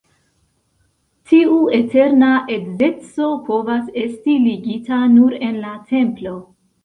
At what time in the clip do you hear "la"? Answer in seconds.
5.67-5.77